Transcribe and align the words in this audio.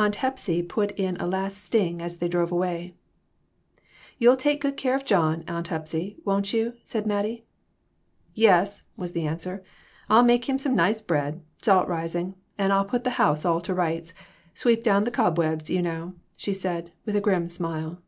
Aunt 0.00 0.16
Hepsy 0.16 0.64
put 0.64 0.90
in 0.98 1.16
a 1.18 1.28
last 1.28 1.58
sting 1.58 2.02
as 2.02 2.18
they 2.18 2.26
drove 2.26 2.50
away. 2.50 2.96
"You'll 4.18 4.34
take 4.34 4.60
good 4.60 4.76
care 4.76 4.96
of 4.96 5.04
John, 5.04 5.44
Aunt 5.46 5.68
Hepsy, 5.68 6.16
won't 6.24 6.52
you?" 6.52 6.72
said 6.82 7.06
Mattie. 7.06 7.44
"Yes," 8.34 8.82
was 8.96 9.12
the 9.12 9.28
answer; 9.28 9.62
"I'll 10.10 10.24
make 10.24 10.48
him 10.48 10.58
some 10.58 10.74
nice 10.74 11.00
bread, 11.00 11.40
salt 11.62 11.86
rising, 11.86 12.34
and 12.58 12.72
I'll 12.72 12.84
put 12.84 13.04
the 13.04 13.10
house 13.10 13.44
all 13.44 13.60
to 13.60 13.72
rights 13.74 14.12
sweep 14.54 14.82
down 14.82 15.04
the 15.04 15.12
cobwebs, 15.12 15.70
you 15.70 15.82
know," 15.82 16.14
she 16.34 16.52
said, 16.52 16.90
with 17.06 17.14
a 17.14 17.20
grim 17.20 17.46
smile. 17.46 18.02